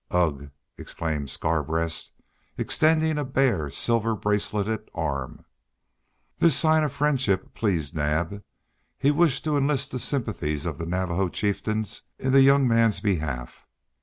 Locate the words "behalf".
12.99-13.67